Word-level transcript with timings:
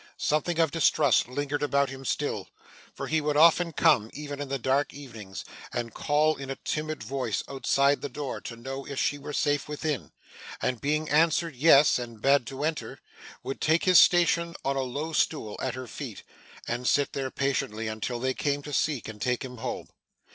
Something 0.17 0.57
of 0.57 0.71
distrust 0.71 1.27
lingered 1.29 1.61
about 1.61 1.91
him 1.91 2.05
still; 2.05 2.47
for 2.91 3.05
he 3.05 3.21
would 3.21 3.37
often 3.37 3.71
come, 3.71 4.09
even 4.15 4.41
in 4.41 4.49
the 4.49 4.57
dark 4.57 4.95
evenings, 4.95 5.45
and 5.71 5.93
call 5.93 6.35
in 6.37 6.49
a 6.49 6.55
timid 6.55 7.03
voice 7.03 7.43
outside 7.47 8.01
the 8.01 8.09
door 8.09 8.41
to 8.41 8.55
know 8.55 8.83
if 8.83 8.99
she 8.99 9.19
were 9.19 9.31
safe 9.31 9.69
within; 9.69 10.11
and 10.59 10.81
being 10.81 11.07
answered 11.07 11.55
yes, 11.55 11.99
and 11.99 12.19
bade 12.19 12.47
to 12.47 12.63
enter, 12.63 12.99
would 13.43 13.61
take 13.61 13.83
his 13.83 13.99
station 13.99 14.55
on 14.65 14.75
a 14.75 14.81
low 14.81 15.13
stool 15.13 15.55
at 15.61 15.75
her 15.75 15.85
feet, 15.85 16.23
and 16.67 16.87
sit 16.87 17.13
there 17.13 17.29
patiently 17.29 17.87
until 17.87 18.19
they 18.19 18.33
came 18.33 18.63
to 18.63 18.73
seek, 18.73 19.07
and 19.07 19.21
take 19.21 19.45
him 19.45 19.57
home. 19.57 19.87